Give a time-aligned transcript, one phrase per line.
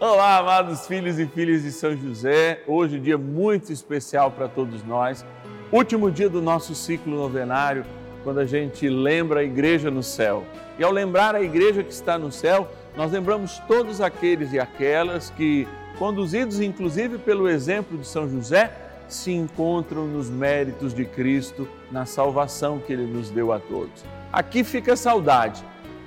[0.00, 2.62] Olá, amados filhos e filhas de São José.
[2.68, 5.26] Hoje, um dia muito especial para todos nós.
[5.72, 7.84] Último dia do nosso ciclo novenário,
[8.22, 10.44] quando a gente lembra a igreja no céu.
[10.78, 15.30] E ao lembrar a igreja que está no céu, nós lembramos todos aqueles e aquelas
[15.30, 15.66] que,
[15.98, 18.70] conduzidos inclusive pelo exemplo de São José,
[19.08, 24.04] se encontram nos méritos de Cristo, na salvação que ele nos deu a todos.
[24.32, 25.60] Aqui fica a saudade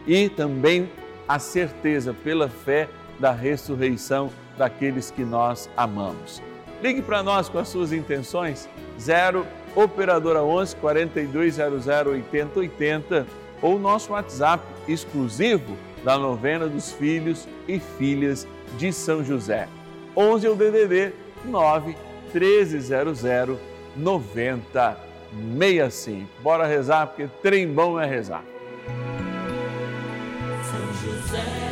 [0.08, 0.90] e também
[1.28, 2.88] a certeza pela fé
[3.22, 6.42] da ressurreição daqueles que nós amamos.
[6.82, 8.68] Ligue para nós com as suas intenções,
[9.00, 13.26] 0 Operadora 11 4200 8080
[13.62, 18.46] ou nosso WhatsApp exclusivo da novena dos filhos e filhas
[18.78, 19.70] de São José.
[20.18, 21.14] 11 é o DDD
[21.46, 21.96] 9
[22.34, 23.22] 1300
[23.96, 26.28] 9065.
[26.42, 28.44] Bora rezar porque trem bom é rezar.
[30.64, 31.72] São José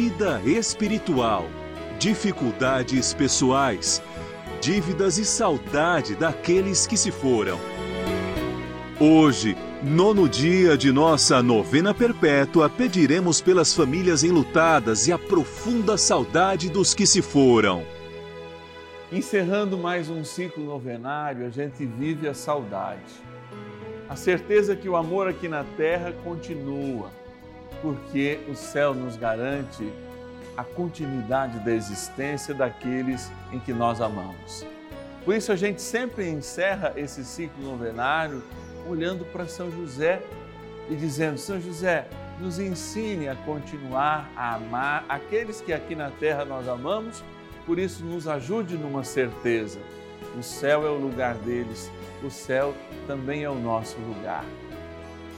[0.00, 1.44] vida espiritual,
[1.98, 4.02] dificuldades pessoais,
[4.58, 7.58] dívidas e saudade daqueles que se foram.
[8.98, 16.70] Hoje, nono dia de nossa novena perpétua, pediremos pelas famílias enlutadas e a profunda saudade
[16.70, 17.84] dos que se foram.
[19.12, 23.12] Encerrando mais um ciclo novenário, a gente vive a saudade.
[24.08, 27.19] A certeza que o amor aqui na terra continua
[27.82, 29.92] porque o céu nos garante
[30.56, 34.66] a continuidade da existência daqueles em que nós amamos.
[35.24, 38.42] Por isso a gente sempre encerra esse ciclo novenário
[38.88, 40.22] olhando para São José
[40.88, 42.06] e dizendo: São José,
[42.40, 47.22] nos ensine a continuar a amar aqueles que aqui na terra nós amamos,
[47.66, 49.78] por isso nos ajude numa certeza:
[50.38, 51.90] o céu é o lugar deles,
[52.24, 52.74] o céu
[53.06, 54.44] também é o nosso lugar.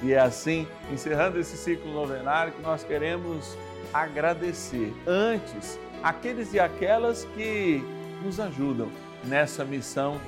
[0.03, 3.57] E é assim, encerrando esse ciclo novenário, que nós queremos
[3.95, 7.81] agradecer antes aqueles e aquelas que
[8.25, 8.91] nos ajudam
[9.25, 10.21] nessa missão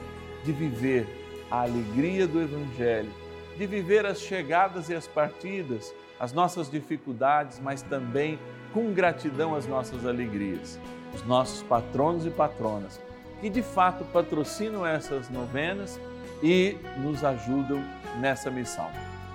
[0.44, 1.08] de viver
[1.50, 3.10] a alegria do Evangelho,
[3.56, 8.38] de viver as chegadas e as partidas, as nossas dificuldades, mas também
[8.72, 10.78] com gratidão as nossas alegrias.
[11.12, 13.00] Os nossos patronos e patronas,
[13.40, 15.98] que de fato patrocinam essas novenas
[16.42, 17.82] e nos ajudam
[18.20, 18.88] nessa missão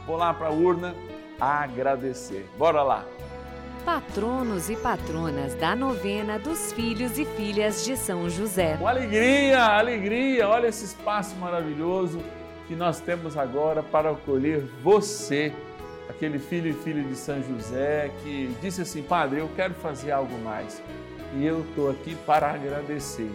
[0.09, 0.95] vou lá para a urna
[1.39, 2.49] agradecer.
[2.57, 3.05] Bora lá!
[3.85, 8.75] Patronos e patronas da novena dos filhos e filhas de São José.
[8.77, 10.49] Com alegria, alegria!
[10.49, 12.23] Olha esse espaço maravilhoso
[12.67, 15.53] que nós temos agora para acolher você,
[16.09, 20.35] aquele filho e filha de São José que disse assim: Padre, eu quero fazer algo
[20.39, 20.81] mais
[21.35, 23.29] e eu estou aqui para agradecer.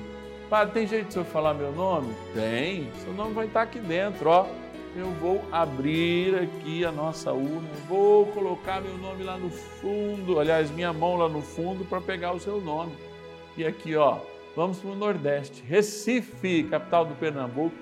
[0.50, 2.12] Padre, tem jeito de eu falar meu nome?
[2.34, 4.63] Tem, seu nome vai estar aqui dentro, ó
[4.96, 10.70] eu vou abrir aqui a nossa urna, vou colocar meu nome lá no fundo, aliás,
[10.70, 12.92] minha mão lá no fundo para pegar o seu nome.
[13.56, 14.18] E aqui, ó,
[14.54, 17.76] vamos para o Nordeste, Recife, capital do Pernambuco,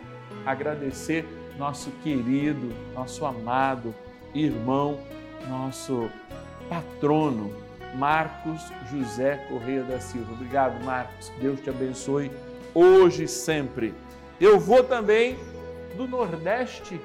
[0.47, 1.27] agradecer
[1.59, 3.95] nosso querido, nosso amado
[4.35, 4.99] irmão,
[5.49, 6.09] nosso
[6.69, 7.53] patrono,
[7.95, 10.33] Marcos José Correia da Silva.
[10.33, 11.31] Obrigado, Marcos.
[11.39, 12.31] Deus te abençoe
[12.75, 13.95] hoje e sempre.
[14.41, 15.37] Eu vou também
[15.97, 17.01] do Nordeste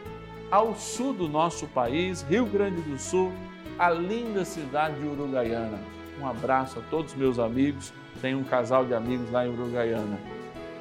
[0.49, 3.31] ao sul do nosso país, Rio Grande do Sul,
[3.77, 5.79] a linda cidade de Uruguaiana.
[6.19, 10.19] Um abraço a todos meus amigos, tenho um casal de amigos lá em Uruguaiana.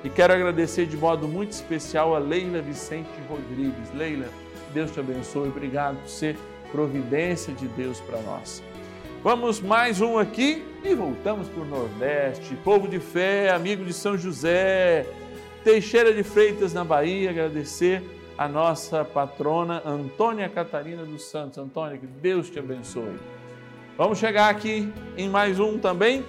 [0.04, 3.92] E quero agradecer de modo muito especial a Leila Vicente Rodrigues.
[3.92, 4.28] Leila,
[4.72, 6.36] Deus te abençoe, obrigado por ser
[6.70, 8.62] providência de Deus para nós.
[9.22, 12.54] Vamos mais um aqui e voltamos para o Nordeste.
[12.62, 15.06] Povo de fé, amigo de São José,
[15.66, 18.00] Teixeira de Freitas, na Bahia, agradecer
[18.38, 21.58] a nossa patrona Antônia Catarina dos Santos.
[21.58, 23.16] Antônia, que Deus te abençoe.
[23.98, 26.24] Vamos chegar aqui em mais um também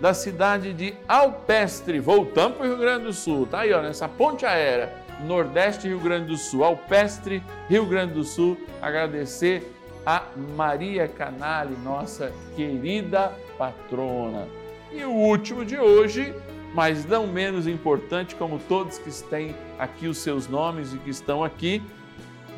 [0.00, 2.00] da cidade de Alpestre.
[2.00, 3.46] Voltamos para o Rio Grande do Sul.
[3.46, 4.92] Tá aí, ó, nessa ponte aérea,
[5.24, 8.58] Nordeste Rio Grande do Sul, Alpestre, Rio Grande do Sul.
[8.82, 9.72] Agradecer
[10.04, 10.24] a
[10.56, 14.48] Maria Canale, nossa querida patrona.
[14.90, 16.34] E o último de hoje,
[16.74, 21.42] mas não menos importante, como todos que têm aqui os seus nomes e que estão
[21.42, 21.82] aqui,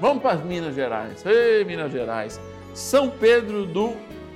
[0.00, 1.24] vamos para Minas Gerais.
[1.24, 2.40] Ei, Minas Gerais!
[2.74, 3.94] São Pedro do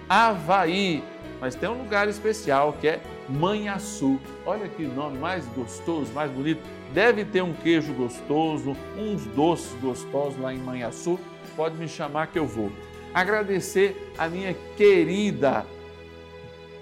[0.09, 1.03] Havaí,
[1.41, 4.21] mas tem um lugar especial que é Manhaçu.
[4.45, 6.61] Olha que nome mais gostoso, mais bonito.
[6.93, 11.19] Deve ter um queijo gostoso, uns doces gostosos lá em Manhaçu.
[11.57, 12.71] Pode me chamar que eu vou
[13.15, 15.65] agradecer a minha querida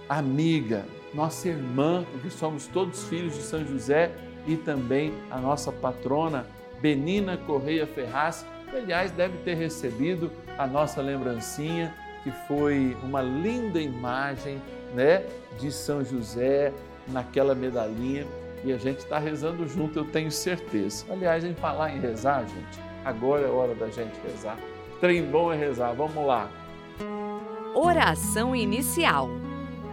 [0.08, 4.12] amiga, nossa irmã, porque somos todos filhos de São José,
[4.46, 6.46] e também a nossa patrona
[6.80, 11.94] Benina Correia Ferraz, que aliás deve ter recebido a nossa lembrancinha,
[12.24, 14.60] que foi uma linda imagem
[14.94, 15.24] né,
[15.58, 16.72] de São José
[17.08, 18.26] naquela medalhinha.
[18.64, 21.04] E a gente está rezando junto, eu tenho certeza.
[21.10, 24.56] Aliás, em falar em rezar, gente, agora é hora da gente rezar.
[25.00, 25.92] Trem bom é rezar.
[25.94, 26.48] Vamos lá.
[27.74, 29.28] Oração inicial.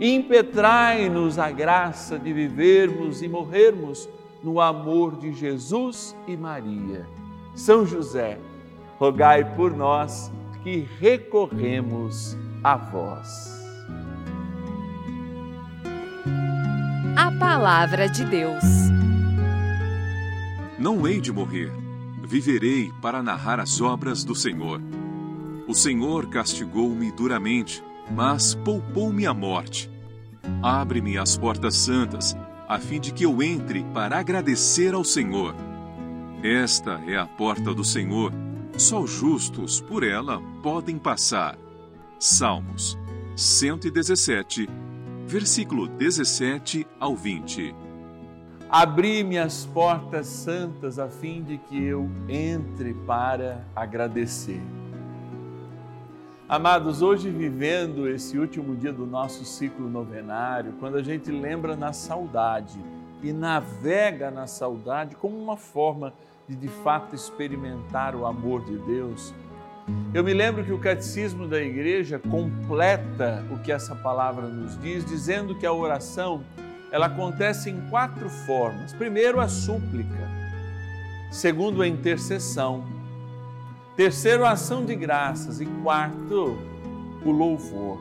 [0.00, 4.08] Impetrai-nos a graça de vivermos e morrermos
[4.42, 7.06] no amor de Jesus e Maria.
[7.54, 8.38] São José,
[8.98, 10.30] rogai por nós
[10.62, 13.54] que recorremos a vós.
[17.16, 18.64] A Palavra de Deus.
[20.78, 21.72] Não hei de morrer,
[22.22, 24.80] viverei para narrar as obras do Senhor.
[25.66, 29.90] O Senhor castigou-me duramente, mas poupou-me a morte.
[30.62, 32.36] Abre-me as portas santas,
[32.68, 35.54] a fim de que eu entre para agradecer ao Senhor.
[36.42, 38.32] Esta é a porta do Senhor,
[38.76, 41.56] só os justos por ela podem passar.
[42.18, 42.98] Salmos
[43.36, 44.68] 117,
[45.26, 47.74] versículo 17 ao 20.
[48.70, 54.62] Abri-me as portas santas a fim de que eu entre para agradecer.
[56.46, 61.94] Amados, hoje vivendo esse último dia do nosso ciclo novenário, quando a gente lembra na
[61.94, 62.78] saudade
[63.22, 66.12] e navega na saudade como uma forma
[66.46, 69.32] de de fato experimentar o amor de Deus,
[70.12, 75.02] eu me lembro que o catecismo da igreja completa o que essa palavra nos diz,
[75.02, 76.44] dizendo que a oração
[76.92, 78.92] ela acontece em quatro formas.
[78.92, 80.28] Primeiro, a súplica.
[81.30, 82.84] Segundo, a intercessão
[83.96, 85.60] Terceiro, a ação de graças.
[85.60, 86.58] E quarto,
[87.24, 87.98] o louvor.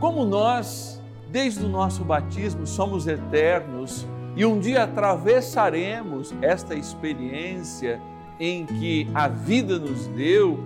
[0.00, 1.00] Como nós
[1.30, 8.00] desde o nosso batismo somos eternos e um dia atravessaremos esta experiência
[8.38, 10.58] em que a vida nos deu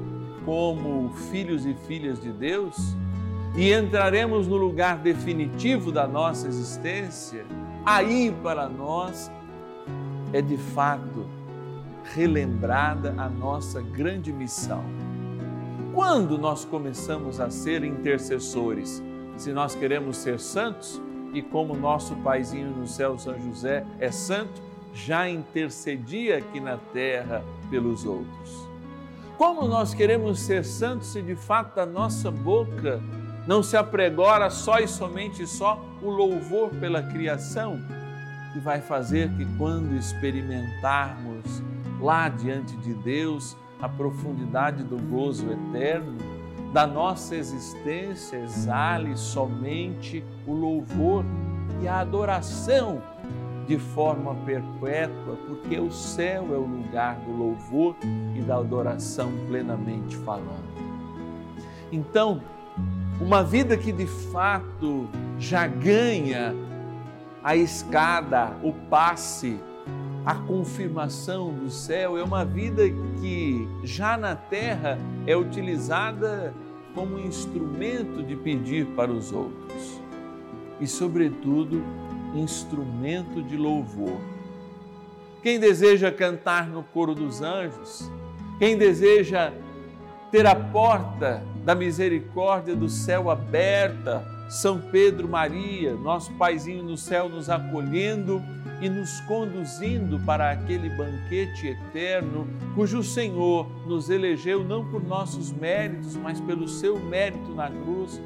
[0.45, 2.95] como filhos e filhas de Deus
[3.57, 7.45] e entraremos no lugar definitivo da nossa existência,
[7.85, 9.31] aí para nós
[10.33, 11.38] é de fato
[12.15, 14.85] relembrada a nossa grande missão.
[15.95, 19.03] Quando nós começamos a ser intercessores?
[19.37, 21.00] Se nós queremos ser santos,
[21.33, 24.62] e como nosso paizinho no céu, São José, é santo,
[24.95, 28.69] já intercedia aqui na terra pelos outros.
[29.37, 33.00] Como nós queremos ser santos se de fato da nossa boca
[33.47, 37.81] não se apregora só e somente só o louvor pela criação,
[38.53, 41.62] que vai fazer que quando experimentarmos
[42.00, 46.17] lá diante de Deus a profundidade do gozo eterno,
[46.73, 51.25] da nossa existência exale somente o louvor
[51.81, 53.00] e a adoração
[53.67, 57.95] de forma perpétua, porque o céu é o lugar do louvor
[58.35, 60.69] e da adoração plenamente falando.
[61.93, 62.43] Então,
[63.21, 66.55] uma vida que de fato já ganha
[67.43, 69.61] a escada, o passe,
[70.25, 72.83] a confirmação do céu, é uma vida
[73.21, 76.53] que já na terra é utilizada
[76.95, 80.01] como instrumento de pedir para os outros
[80.81, 81.83] e, sobretudo,
[82.35, 84.21] instrumento de louvor.
[85.43, 88.11] Quem deseja cantar no coro dos anjos,
[88.59, 89.53] quem deseja
[90.31, 97.28] ter a porta da misericórdia do céu aberta, São Pedro Maria, nosso paizinho no céu,
[97.28, 98.43] nos acolhendo
[98.81, 106.17] e nos conduzindo para aquele banquete eterno, cujo Senhor nos elegeu não por nossos méritos,
[106.17, 108.21] mas pelo seu mérito na cruz,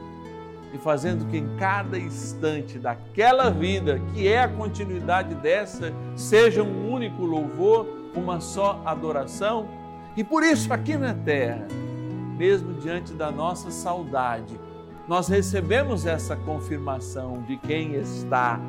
[0.72, 6.90] e fazendo que em cada instante daquela vida, que é a continuidade dessa, seja um
[6.90, 9.68] único louvor, uma só adoração.
[10.16, 11.66] E por isso, aqui na terra,
[12.38, 14.58] mesmo diante da nossa saudade,
[15.08, 18.60] nós recebemos essa confirmação de quem está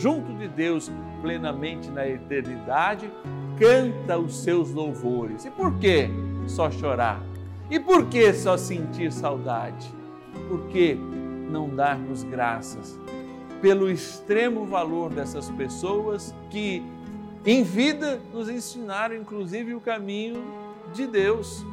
[0.00, 3.10] junto de Deus plenamente na eternidade,
[3.58, 5.44] canta os seus louvores.
[5.44, 6.08] E por que
[6.46, 7.20] só chorar?
[7.70, 9.92] E por que só sentir saudade?
[10.48, 12.98] Por que não darmos graças
[13.60, 16.82] pelo extremo valor dessas pessoas que
[17.44, 20.42] em vida nos ensinaram inclusive o caminho
[20.94, 21.64] de Deus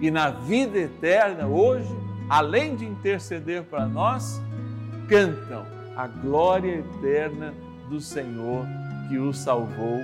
[0.00, 1.94] e na vida eterna hoje,
[2.28, 4.40] além de interceder para nós,
[5.08, 5.64] cantam
[5.96, 7.54] a glória eterna
[7.88, 8.66] do Senhor
[9.08, 10.00] que os salvou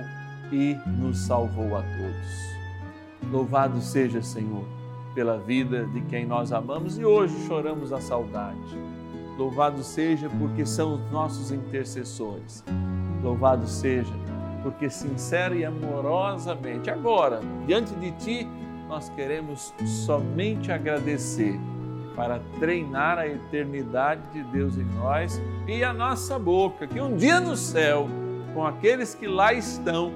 [0.51, 3.31] e nos salvou a todos.
[3.31, 4.63] Louvado seja, Senhor,
[5.13, 8.77] pela vida de quem nós amamos e hoje choramos a saudade.
[9.37, 12.63] Louvado seja porque são os nossos intercessores.
[13.23, 14.13] Louvado seja
[14.61, 18.47] porque sincera e amorosamente, agora, diante de Ti,
[18.87, 19.73] nós queremos
[20.05, 21.59] somente agradecer
[22.15, 27.39] para treinar a eternidade de Deus em nós e a nossa boca, que um dia
[27.39, 28.07] no céu
[28.53, 30.11] com aqueles que lá estão,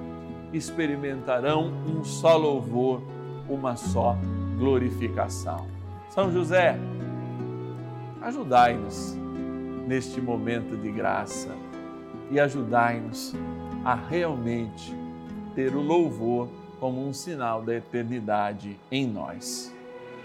[0.54, 3.02] experimentarão um só louvor,
[3.50, 4.16] uma só
[4.58, 5.68] glorificação.
[6.10, 6.78] São José,
[8.22, 9.16] ajudai-nos
[9.88, 11.50] neste momento de graça
[12.30, 13.34] e ajudai-nos
[13.84, 14.94] a realmente
[15.56, 16.50] ter o louvor
[16.80, 19.74] como um sinal da eternidade em nós.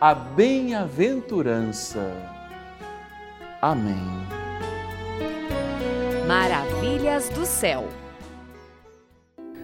[0.00, 2.12] a bem-aventurança.
[3.62, 3.96] Amém.
[6.26, 7.88] Maravilhas do céu.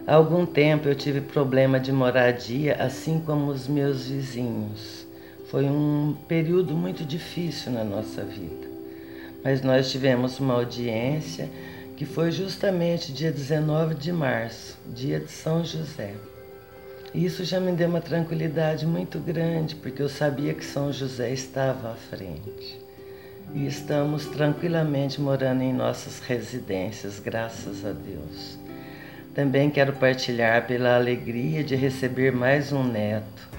[0.07, 5.05] Há algum tempo eu tive problema de moradia, assim como os meus vizinhos.
[5.51, 8.67] Foi um período muito difícil na nossa vida.
[9.43, 11.47] Mas nós tivemos uma audiência
[11.95, 16.15] que foi justamente dia 19 de março, dia de São José.
[17.13, 21.91] Isso já me deu uma tranquilidade muito grande, porque eu sabia que São José estava
[21.91, 22.79] à frente.
[23.53, 28.57] E estamos tranquilamente morando em nossas residências, graças a Deus.
[29.35, 33.49] Também quero partilhar pela alegria de receber mais um neto.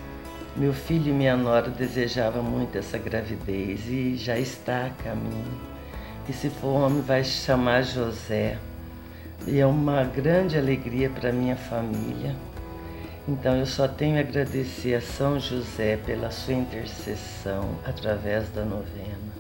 [0.57, 5.75] Meu filho e minha nora desejavam muito essa gravidez e já está a caminho
[6.29, 8.57] e se for homem vai chamar José.
[9.47, 12.35] E é uma grande alegria para minha família.
[13.27, 19.33] Então eu só tenho a agradecer a São José pela sua intercessão através da novena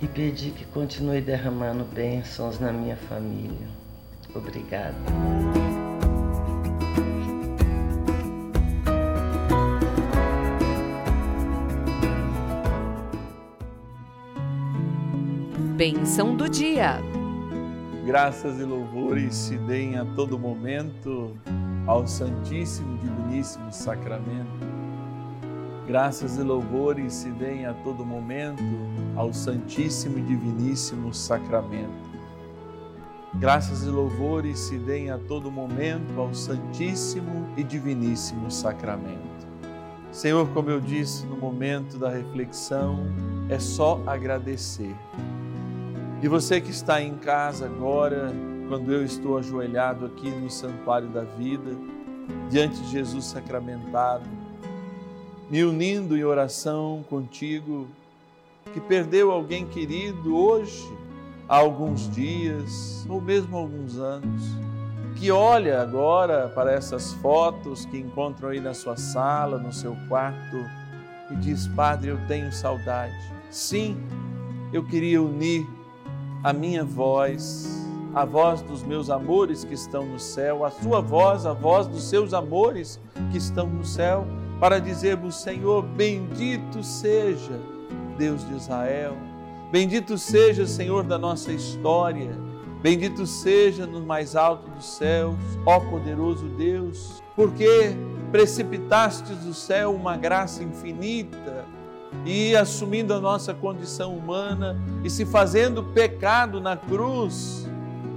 [0.00, 3.68] e pedir que continue derramando bênçãos na minha família.
[4.34, 4.96] Obrigada.
[15.76, 16.98] Bênção do dia.
[18.06, 21.36] Graças e louvores se deem a todo momento
[21.86, 24.72] ao Santíssimo Diviníssimo Sacramento.
[25.86, 28.62] Graças e louvores se deem a todo momento
[29.16, 32.12] ao Santíssimo e Diviníssimo Sacramento.
[33.34, 39.20] Graças e louvores se deem a todo momento ao Santíssimo e Diviníssimo Sacramento.
[40.10, 43.06] Senhor, como eu disse no momento da reflexão,
[43.48, 44.94] é só agradecer
[46.22, 48.32] e você que está em casa agora,
[48.72, 51.76] quando eu estou ajoelhado aqui no santuário da vida,
[52.48, 54.24] diante de Jesus sacramentado,
[55.50, 57.86] me unindo em oração contigo,
[58.72, 60.90] que perdeu alguém querido hoje,
[61.46, 64.42] há alguns dias ou mesmo alguns anos,
[65.16, 70.56] que olha agora para essas fotos que encontram aí na sua sala, no seu quarto
[71.30, 73.12] e diz: Padre, eu tenho saudade.
[73.50, 73.98] Sim,
[74.72, 75.68] eu queria unir
[76.42, 77.81] a minha voz,
[78.14, 82.04] a voz dos meus amores que estão no céu, a sua voz, a voz dos
[82.04, 84.26] seus amores que estão no céu,
[84.60, 87.58] para dizermos: Senhor, bendito seja
[88.18, 89.16] Deus de Israel,
[89.70, 92.38] bendito seja Senhor da nossa história,
[92.82, 97.96] bendito seja no mais alto dos céus, ó poderoso Deus, porque
[98.30, 101.64] precipitaste do céu uma graça infinita
[102.26, 107.68] e assumindo a nossa condição humana e se fazendo pecado na cruz,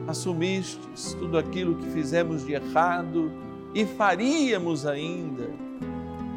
[0.07, 3.31] assumistes tudo aquilo que fizemos de errado
[3.73, 5.49] e faríamos ainda.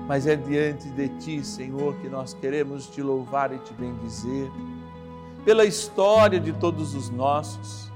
[0.07, 4.51] Mas é diante de Ti, Senhor, que nós queremos te louvar e te bendizer,
[5.45, 7.93] pela história de todos os nossos,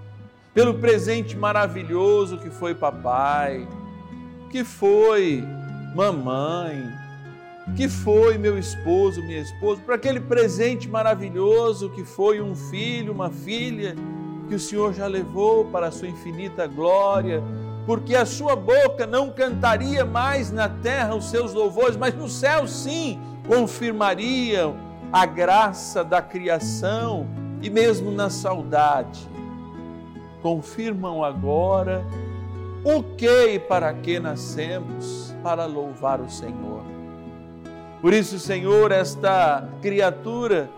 [0.53, 3.67] pelo presente maravilhoso que foi papai,
[4.51, 5.43] que foi
[5.95, 6.93] mamãe,
[7.77, 13.31] que foi meu esposo, minha esposa, para aquele presente maravilhoso que foi um filho, uma
[13.31, 13.95] filha,
[14.49, 17.43] que o Senhor já levou para a sua infinita glória,
[17.87, 22.67] porque a sua boca não cantaria mais na terra os seus louvores, mas no céu
[22.67, 24.77] sim confirmariam
[25.13, 27.27] a graça da criação
[27.61, 29.29] e mesmo na saudade.
[30.41, 32.05] Confirmam agora
[32.85, 36.83] o que e para que nascemos para louvar o Senhor.
[38.01, 40.69] Por isso, Senhor, esta criatura,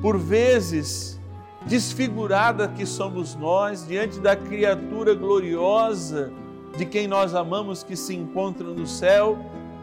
[0.00, 1.17] por vezes
[1.66, 6.32] desfigurada que somos nós, diante da criatura gloriosa
[6.76, 9.38] de quem nós amamos que se encontra no céu,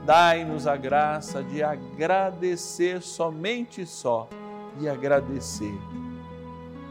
[0.06, 4.30] dai-nos a graça de agradecer somente só,
[4.80, 5.74] de agradecer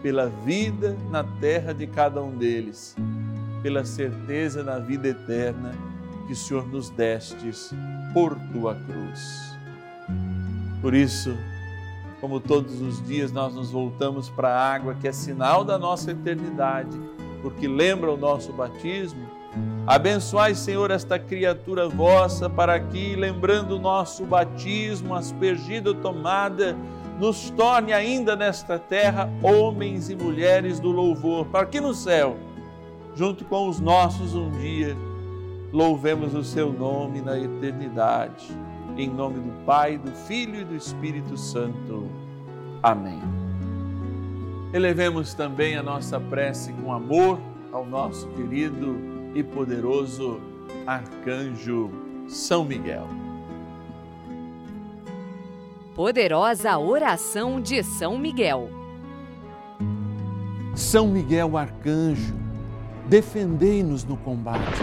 [0.03, 2.95] pela vida na terra de cada um deles,
[3.63, 5.73] pela certeza na vida eterna
[6.27, 7.73] que o Senhor nos destes
[8.13, 9.57] por tua cruz.
[10.83, 11.35] Por isso,
[12.25, 16.11] como todos os dias nós nos voltamos para a água, que é sinal da nossa
[16.11, 16.99] eternidade,
[17.43, 19.29] porque lembra o nosso batismo.
[19.87, 26.75] Abençoai, Senhor, esta criatura vossa, para que, lembrando o nosso batismo, aspergido tomada,
[27.21, 32.39] nos torne ainda nesta terra homens e mulheres do louvor, para que no céu,
[33.15, 34.97] junto com os nossos um dia,
[35.71, 38.49] louvemos o seu nome na eternidade.
[38.97, 42.09] Em nome do Pai, do Filho e do Espírito Santo.
[42.83, 43.21] Amém.
[44.73, 47.41] Elevemos também a nossa prece com amor
[47.73, 48.97] ao nosso querido
[49.35, 50.41] e poderoso
[50.87, 51.91] arcanjo
[52.29, 53.09] São Miguel.
[55.95, 58.69] Poderosa oração de São Miguel.
[60.75, 62.35] São Miguel arcanjo,
[63.09, 64.83] defendei-nos no combate.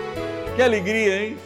[0.61, 1.37] Que alegria, hein?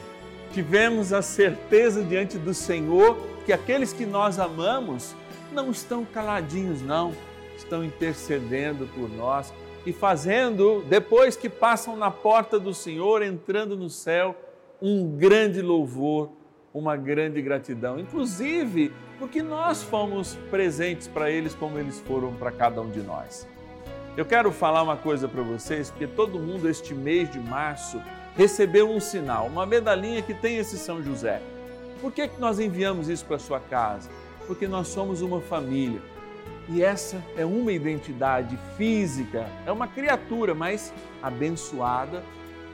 [0.51, 5.15] Tivemos a certeza diante do Senhor que aqueles que nós amamos
[5.53, 7.13] não estão caladinhos, não,
[7.55, 9.53] estão intercedendo por nós
[9.85, 14.35] e fazendo, depois que passam na porta do Senhor, entrando no céu,
[14.81, 16.31] um grande louvor,
[16.73, 22.81] uma grande gratidão, inclusive porque nós fomos presentes para eles como eles foram para cada
[22.81, 23.47] um de nós.
[24.17, 28.01] Eu quero falar uma coisa para vocês, porque todo mundo este mês de março
[28.35, 31.41] recebeu um sinal, uma medalhinha que tem esse São José.
[32.01, 34.09] Por que, que nós enviamos isso para sua casa?
[34.45, 36.01] Porque nós somos uma família
[36.67, 42.23] e essa é uma identidade física, é uma criatura, mas abençoada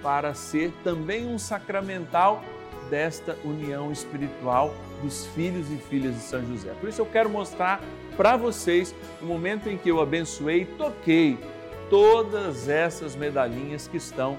[0.01, 2.41] para ser também um sacramental
[2.89, 6.73] desta união espiritual dos filhos e filhas de São José.
[6.79, 7.81] Por isso eu quero mostrar
[8.17, 11.37] para vocês o momento em que eu abençoei e toquei
[11.89, 14.37] todas essas medalhinhas que estão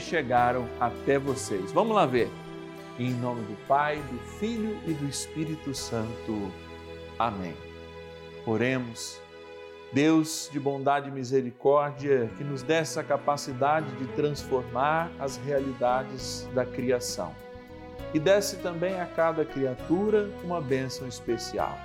[0.00, 1.72] chegaram até vocês.
[1.72, 2.30] Vamos lá ver.
[2.98, 6.50] Em nome do Pai, do Filho e do Espírito Santo.
[7.18, 7.54] Amém.
[8.46, 9.20] Oremos.
[9.92, 16.64] Deus de bondade e misericórdia, que nos dê essa capacidade de transformar as realidades da
[16.64, 17.34] criação.
[18.12, 21.76] E desce também a cada criatura uma bênção especial.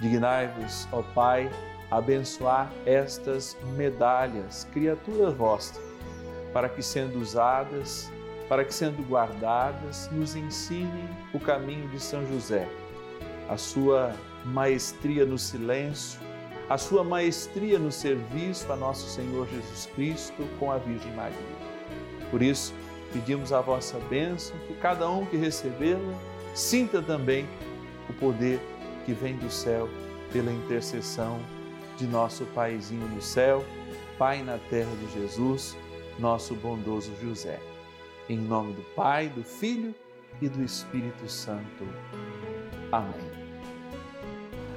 [0.00, 1.50] Dignai-vos, ó Pai,
[1.90, 5.80] abençoar estas medalhas, criatura vossa,
[6.52, 8.10] para que sendo usadas,
[8.48, 12.68] para que sendo guardadas, nos ensinem o caminho de São José,
[13.48, 16.18] a sua maestria no silêncio,
[16.68, 21.36] a sua maestria no serviço a nosso Senhor Jesus Cristo com a Virgem Maria.
[22.30, 22.74] Por isso,
[23.12, 26.14] pedimos a vossa bênção, que cada um que recebê-la
[26.54, 27.46] sinta também
[28.08, 28.60] o poder
[29.06, 29.88] que vem do céu
[30.32, 31.40] pela intercessão
[31.96, 33.64] de nosso Paizinho no céu,
[34.18, 35.76] Pai na terra de Jesus,
[36.18, 37.58] nosso bondoso José.
[38.28, 39.94] Em nome do Pai, do Filho
[40.40, 41.86] e do Espírito Santo.
[42.92, 43.48] Amém.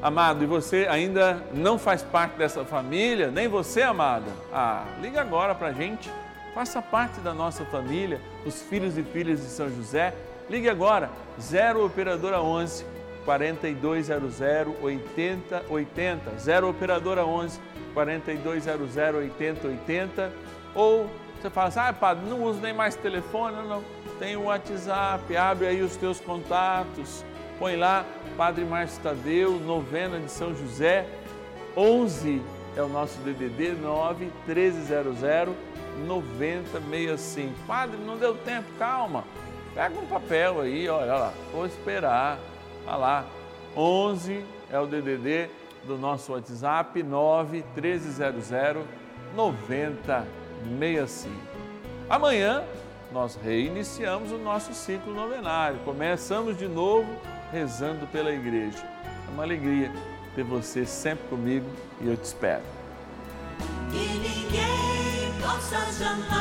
[0.01, 4.31] Amado, e você ainda não faz parte dessa família, nem você, amada?
[4.51, 6.09] Ah, liga agora para a gente,
[6.55, 10.13] faça parte da nossa família, os filhos e filhas de São José.
[10.49, 12.83] Ligue agora, 0 Operadora 11
[13.23, 14.41] 4200
[14.81, 17.59] 8080, 0 Operadora 11
[17.93, 20.33] 4200 8080,
[20.73, 21.07] ou
[21.41, 23.83] você fala assim, ah, padre, não uso nem mais telefone, não, não.
[24.19, 27.25] Tem o WhatsApp, abre aí os teus contatos,
[27.57, 28.05] põe lá
[28.37, 31.07] Padre Márcio Tadeu, novena de São José,
[31.75, 32.41] 11
[32.75, 35.55] é o nosso DDD 9 1300
[36.05, 37.53] 9065.
[37.67, 39.23] Padre, não deu tempo, calma.
[39.73, 42.39] Pega um papel aí, olha lá, vou esperar.
[42.85, 43.25] Olha lá,
[43.75, 45.49] 11 é o DDD
[45.83, 48.85] do nosso WhatsApp 9 1300
[49.35, 50.40] 9065.
[52.09, 52.63] Amanhã
[53.11, 55.79] nós reiniciamos o nosso ciclo novenário.
[55.85, 57.07] Começamos de novo
[57.51, 58.83] rezando pela igreja.
[59.27, 59.91] É uma alegria
[60.35, 61.69] ter você sempre comigo
[61.99, 62.63] e eu te espero.
[63.91, 66.40] Que ninguém possa jamais